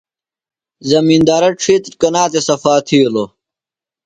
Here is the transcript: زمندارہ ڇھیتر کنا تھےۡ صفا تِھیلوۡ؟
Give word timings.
زمندارہ 0.89 1.49
ڇھیتر 1.61 1.93
کنا 2.01 2.23
تھےۡ 2.31 2.43
صفا 2.47 2.73
تِھیلوۡ؟ 2.87 3.29